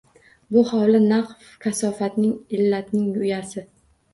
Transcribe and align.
Bu 0.55 0.61
hovli 0.69 1.01
naq 1.03 1.35
kasofatning, 1.67 2.33
illatning 2.61 3.13
uyasi. 3.25 3.67